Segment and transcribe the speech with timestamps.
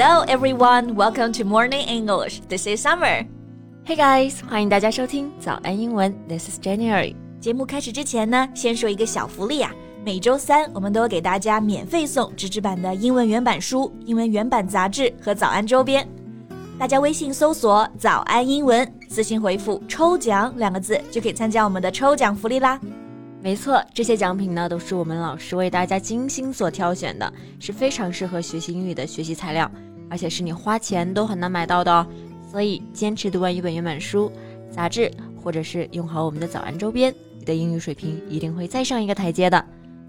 [0.00, 2.40] Hello everyone, welcome to Morning English.
[2.48, 3.26] This is Summer.
[3.84, 6.14] Hey guys，欢迎大家收听早安英文。
[6.28, 7.16] This is January。
[7.40, 9.72] 节目开始之前呢，先说一个小福利啊。
[10.04, 16.08] 每周三我们都会给大家免费送纸质版的英文原版书、英文原版杂志和早安周边。
[16.78, 22.80] 大家微信搜索“早安英文”，私信回复“抽奖”两个字，就可以参加我们的抽奖福利啦。
[23.42, 29.68] 没错，这些奖品呢都是我们老师为大家精心所挑选的，是非常适合学习英语的学习材料，
[30.10, 32.06] 而且是你花钱都很难买到的、哦。
[32.50, 34.32] 所以，坚持读完一本原版书、
[34.70, 35.10] 杂志，
[35.42, 39.62] 或者是用好我们的早安周边，你的英语水平一定会再上一个台阶的。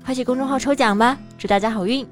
[0.06, 2.08] 快去公众号抽奖吧，祝大家好运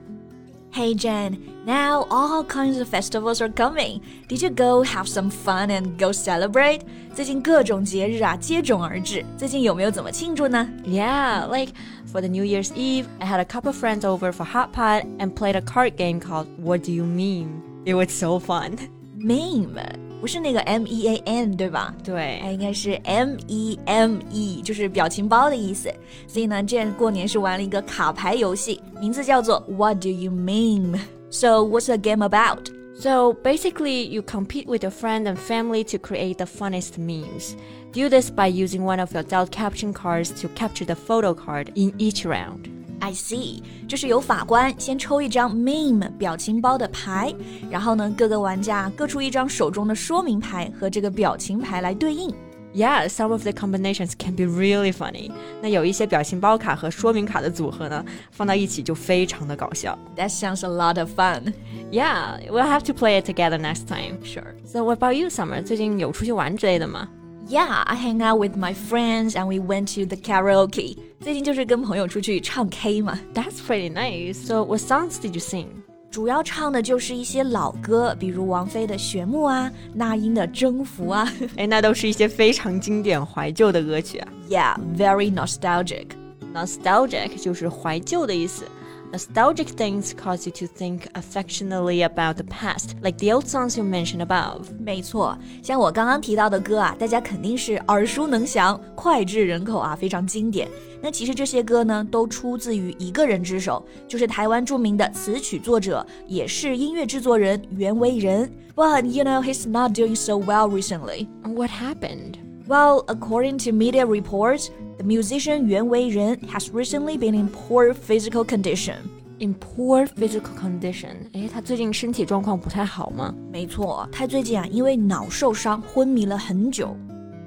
[0.73, 4.01] ！Hey Jen, now all kinds of festivals are coming.
[4.27, 6.81] Did you go have some fun and go celebrate?
[7.15, 11.71] 最近各种节日啊接踵而至，最近有没有怎么庆祝呢？Yeah, like
[12.11, 15.33] for the New Year's Eve, I had a couple friends over for hot pot and
[15.33, 17.66] played a card game called What Do You Meme?
[17.87, 18.77] It was so fun.
[19.17, 19.79] Meme
[20.19, 21.95] 不是那个 M E A N 对吧？
[22.03, 25.89] 对，它应该是 M E M E，就是表情包的意思。
[26.27, 30.99] 所以呢，Jane 过年是玩了一个卡牌游戏，名字叫做 What Do You Meme?
[31.29, 32.69] So what's the game about?
[32.99, 37.55] So basically, you compete with your friend and family to create the funniest memes.
[37.93, 41.71] Do this by using one of your adult caption cards to capture the photo card
[41.75, 42.67] in each round.
[43.00, 47.34] I see，就是由法官先抽一张 meme 表情包的牌，
[47.68, 52.32] 然后呢，各个玩家各出一张手中的说明牌和这个表情牌来对应。
[52.74, 55.30] Yeah, some of the combinations can be really funny.
[55.60, 59.98] 那有一些表情包卡和说明卡的组合呢，放到一起就非常的搞笑。
[60.16, 61.52] That sounds a lot of fun.
[61.90, 64.24] Yeah, we'll have to play it together next time.
[64.24, 64.54] Sure.
[64.64, 65.62] So what about you, Summer?
[65.62, 67.08] 最近有出去玩之类的吗
[67.48, 70.96] ？yeah, I hang out with my friends and we went to the karaoke.
[71.20, 73.18] 最近就是跟朋友出去唱 K 嘛。
[73.34, 74.34] That's pretty nice.
[74.34, 75.66] So what songs did you sing?
[76.10, 81.32] 主要唱的就是一些老歌，比如王菲的《旋木》啊，那英的《征服》啊。
[81.56, 84.28] 哎，那都是一些非常经典怀旧的歌曲啊。
[84.50, 86.08] Yeah, very nostalgic.
[86.52, 88.66] Nostalgic 就是怀旧的意思。
[89.12, 93.84] Nostalgic things cause you to think affectionately about the past, like the old songs you
[93.84, 94.68] mentioned above.
[94.78, 100.66] 没错，像我刚刚提到的歌啊，大家肯定是耳熟能详、脍炙人口啊，非常经典。
[101.02, 108.50] 那其实这些歌呢，都出自于一个人之手，就是台湾着名的词曲作者，也是音乐制作人袁惟仁。
[108.74, 111.26] But you know he's not doing so well recently.
[111.42, 112.36] What happened?
[112.66, 114.68] Well, according to media reports,
[114.98, 118.96] the musician Yuan Wei-ren has recently been in poor physical condition.
[119.38, 123.34] In poor physical condition，哎，他最近身体状况不太好吗？
[123.50, 126.96] 没错，他最近啊，因为脑受伤昏迷了很久。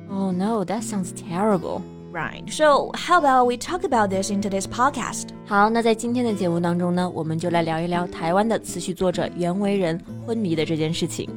[0.10, 1.82] Oh no, that sounds terrible.
[2.12, 2.50] Right.
[2.50, 5.28] So, how about we talk about this in today's podcast?
[5.46, 11.30] 好，那在今天的节目当中呢，我们就来聊一聊台湾的词曲作者袁惟仁昏迷的这件事情。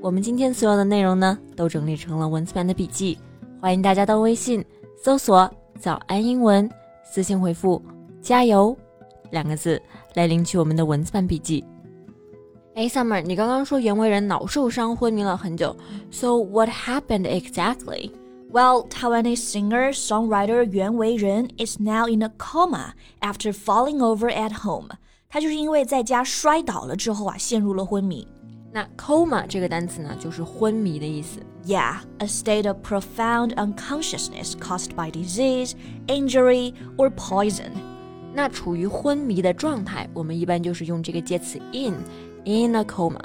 [0.00, 3.18] 我们今天所有的内容呢，都整理成了文字版的笔记，
[3.60, 4.64] 欢迎大家到微信
[4.97, 6.69] 搜索“早安英文”，
[7.03, 7.81] 私信回复
[8.21, 8.75] “加油”
[9.31, 9.81] 两个字
[10.15, 11.63] 来领取我们的文字版笔记。
[12.73, 15.75] 哎，Summer，你刚刚说袁惟仁脑受伤昏迷了很久
[16.11, 18.11] ，So what happened exactly?
[18.51, 24.63] Well, Taiwanese singer songwriter Yuan Wei-ren is now in a coma after falling over at
[24.63, 24.89] home.
[25.29, 28.27] 他就是因为在家摔倒了之后啊，陷入了昏迷。
[28.74, 31.40] 那 coma 这个单词呢，就是昏迷的意思。
[31.66, 35.72] Yeah, a state of profound unconsciousness caused by disease,
[36.06, 37.72] injury, or poison.
[38.32, 41.94] 那处于昏迷的状态，我们一般就是用这个介词 in
[42.44, 43.20] in a coma.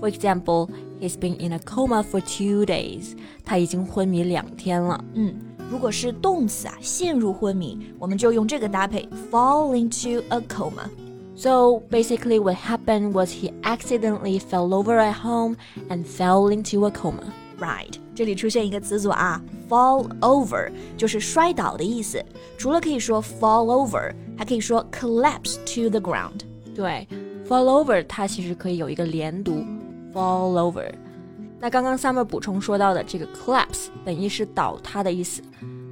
[0.00, 0.68] For example,
[1.00, 3.16] he's been in a coma for two days.
[3.44, 5.04] 他已经昏迷两天了。
[5.14, 5.34] 嗯，
[5.68, 10.88] 如果是动词啊，陷入昏迷，我们就用这个搭配 fall into a coma.
[11.38, 15.56] So basically, what happened was he accidentally fell over at home
[15.88, 17.24] and fell into a coma.
[17.58, 22.24] Right，这里出现一个词组啊，fall over 就是摔倒的意思。
[22.56, 26.40] 除了可以说 fall over，还可以说 collapse to the ground。
[26.74, 27.06] 对，
[27.48, 29.64] fall over 它其实可以有一个连读，
[30.12, 30.88] fall over。
[31.60, 35.40] 那刚刚 Summer 补充说到的这个 collapse 本意是倒塌的意思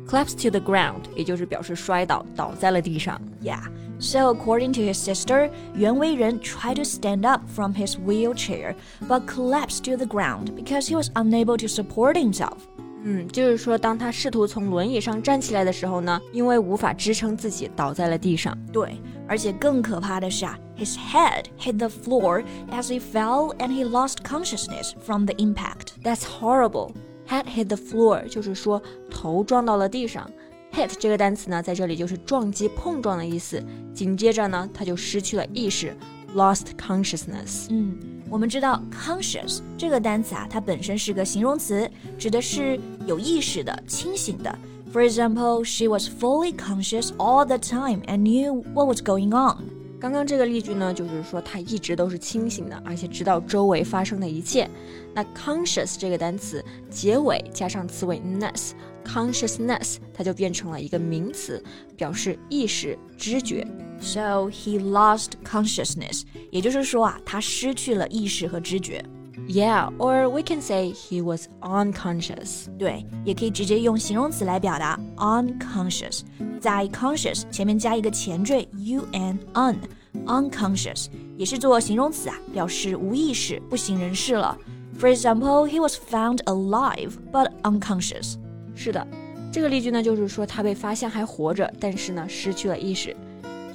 [0.06, 3.21] ，collapse to the ground 也就是表示摔倒，倒在了地上。
[3.43, 8.75] Yeah。so, according to his sister, Yuan Weiren tried to stand up from his wheelchair
[9.06, 12.56] but collapsed to the ground because he was unable to support himself.
[13.05, 18.56] 嗯，就是说，当他试图从轮椅上站起来的时候呢，因为无法支撑自己，倒在了地上。
[18.73, 18.97] 对，
[19.29, 25.93] 而且更可怕的是啊，his head hit the floor as he fell and he lost consciousness from the impact.
[26.03, 26.93] That's horrible.
[27.28, 30.30] Head hit the floor 就是说头撞到了地上。
[30.72, 33.62] hit 这个单词呢，在这里就是撞击、碰撞的意思。
[33.94, 35.96] 紧接着呢，他就失去了意识
[36.36, 37.68] ，lost consciousness。
[37.70, 37.98] 嗯，
[38.30, 44.58] 我们知道 conscious 这个单词啊，它本身是个形容词，指的是有意识的、清醒的。
[44.94, 49.64] For example, she was fully conscious all the time and knew what was going on.
[50.00, 54.69] 刚刚这个例句呢，就是说她一直都是清醒的，而且知道周围发生的一切。
[55.15, 61.62] 那 conscious 这个单词结尾加上词尾 ness，consciousness 它就变成了一个名词，
[61.97, 63.67] 表示意识、知觉。
[64.00, 69.05] So he lost consciousness，也就是说啊，他失去了意识和知觉。
[69.49, 72.67] Yeah, or we can say he was unconscious.
[72.79, 76.23] 对，也可以直接用形容词来表达 unconscious，
[76.59, 81.07] 在 conscious 前面加一个前缀 un un，unconscious
[81.38, 84.57] 也是做形容词啊，表示无意识、不省人事了。
[85.00, 88.36] For example, he was found alive but unconscious.
[88.75, 89.07] 是的，
[89.51, 93.15] 这个例句呢，就是说他被发现还活着，但是呢失去了意识。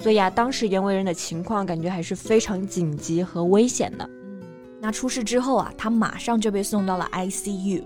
[0.01, 4.09] 所以啊，当时袁惟仁的情况感觉还是非常紧急和危险的。
[4.81, 7.83] 那出事之后啊，他马上就被送到了 ICU。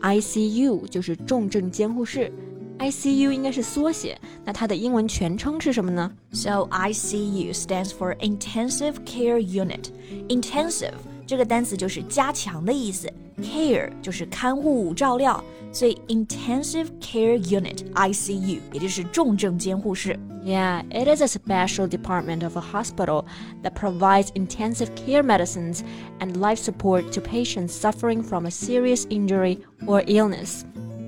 [0.00, 2.32] ICU 就是重症监护室
[2.79, 4.17] ，ICU 应该是缩写。
[4.43, 6.11] 那它的英文全称是什么呢？
[6.31, 9.89] So ICU stands for Intensive Care Unit.
[10.29, 10.93] Intensive
[11.25, 13.11] 这个单词就是加强的意思，
[13.41, 20.19] care 就是看护照料，所以 intensive care unit ICU 也就是重症监护室。
[20.45, 23.25] Yeah, it is a special department of a hospital
[23.63, 25.79] that provides intensive care medicines
[26.19, 30.61] and life support to patients suffering from a serious injury or illness.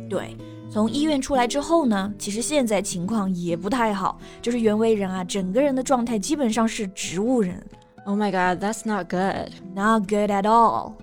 [0.09, 0.35] 对，
[0.72, 7.62] 从医院出来之后呢，其实现在情况也不太好，就是袁惟仁啊，整个人的状态基本上是植物人。
[8.06, 9.52] Oh my god, that's not good.
[9.74, 10.94] Not good at all.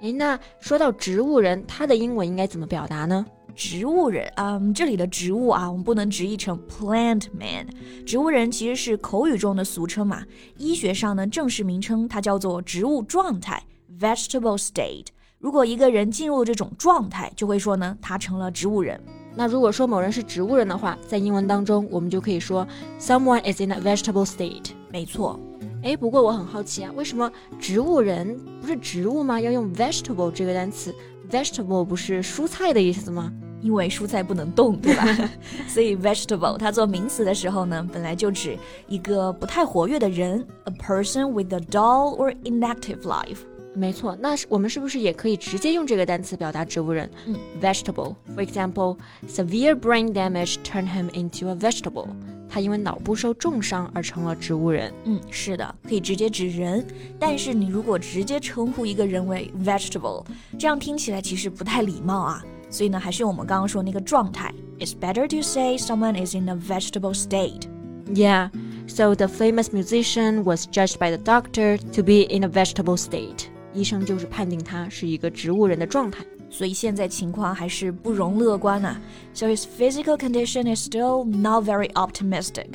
[0.00, 3.24] 哎，那说到植物人，他的英文应该怎么表达呢？
[3.54, 7.68] 植物人，嗯，这里的植物啊，我们不能直译成 plant man。
[8.04, 10.24] 植物人其实是口语中的俗称嘛，
[10.58, 13.62] 医学上呢正式名称它叫做植物状态
[14.00, 15.06] （vegetable state）。
[15.42, 18.98] 如果一个人进入这种状态，就会说呢他成了植物人。
[19.34, 22.64] 那如果说某人是植物人的话，在英文当中我们就可以说
[23.00, 24.70] someone is in a vegetable state。
[24.88, 25.40] 没错。
[25.82, 27.28] 哎，不过我很好奇啊，为什么
[27.58, 29.40] 植物人不是植物吗？
[29.40, 30.94] 要用 vegetable 这个单词
[31.28, 33.32] ？vegetable 不是蔬菜的意思吗？
[33.60, 35.04] 因为蔬菜不能动，对吧？
[35.66, 38.56] 所以 vegetable 它做名词的时候呢，本来就指
[38.86, 43.38] 一个不太活跃的人，a person with a dull or inactive life。
[43.73, 47.07] 没错，那我们是不是也可以直接用这个单词表达植物人？
[47.27, 48.97] 嗯，vegetable。For example,
[49.27, 52.07] severe brain damage turned him into a vegetable.
[52.49, 54.91] 他因为脑部受重伤而成了植物人。
[55.03, 56.83] 嗯，是的，可以直接指人。
[57.19, 60.25] 但是你如果直接称呼一个人为 vegetable，
[60.57, 62.43] 这样听起来其实不太礼貌啊。
[62.71, 64.51] 所以呢，还是我们刚刚说那个状态。
[64.79, 67.67] It's better to say someone is in a vegetable state.
[68.11, 68.49] Yeah.
[68.87, 73.49] So the famous musician was judged by the doctor to be in a vegetable state.
[73.72, 76.24] 医生就是判定他是一个植物人的状态。
[76.50, 79.00] 所以现在情况还是不容乐观呐、啊。
[79.32, 82.66] So his physical condition is still not very optimistic.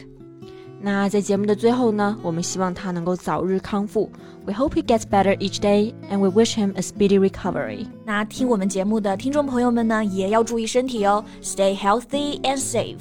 [0.79, 4.09] 那在节目的最后呢，我们希望他能够早日康复。
[4.45, 7.87] We hope he gets better each day, and we wish him a speedy recovery.
[8.05, 12.99] 那听我们节目的听众朋友们呢，也要注意身体哦，Stay healthy and safe.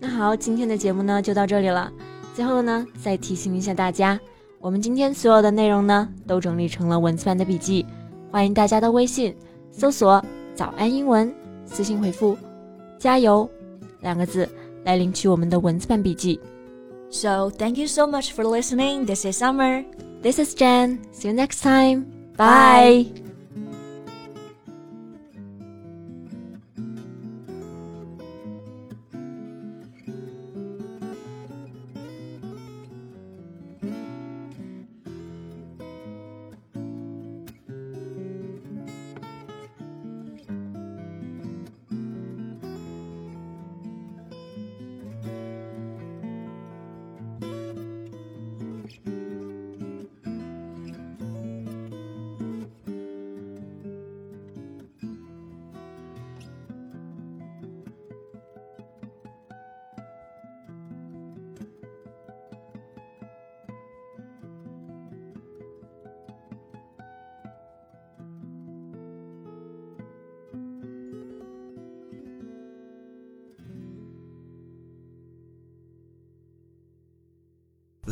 [0.00, 1.90] 那好，今天的节目呢就到这里了。
[2.34, 4.18] 最后呢，再提醒一下大家，
[4.66, 7.86] 我们今天所有的内容呢都整理成了文字版的笔记，
[8.32, 9.32] 欢迎大家到微信。
[9.70, 10.20] 搜索
[10.56, 11.32] “早安英文”，
[11.64, 12.36] 私信回复
[12.98, 13.48] “加油”
[14.02, 14.48] 两个字
[14.82, 16.40] 来领取我们的文字版笔记。
[17.10, 19.06] So thank you so much for listening.
[19.06, 19.84] This is Summer.
[20.20, 20.98] This is Jen.
[21.12, 22.06] See you next time.
[22.36, 23.25] Bye.